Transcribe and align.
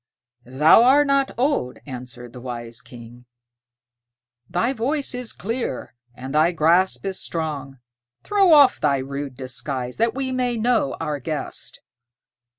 "Thou 0.47 0.81
art 0.83 1.05
not 1.05 1.29
old," 1.37 1.77
answered 1.85 2.33
the 2.33 2.41
wise 2.41 2.81
King; 2.81 3.25
"thy 4.49 4.73
voice 4.73 5.13
is 5.13 5.31
clear, 5.31 5.93
and 6.15 6.33
thy 6.33 6.51
grasp 6.53 7.05
is 7.05 7.19
strong. 7.19 7.77
Throw 8.23 8.51
off 8.51 8.79
thy 8.79 8.97
rude 8.97 9.37
disguise, 9.37 9.97
that 9.97 10.15
we 10.15 10.31
may 10.31 10.57
know 10.57 10.97
our 10.99 11.19
guest." 11.19 11.81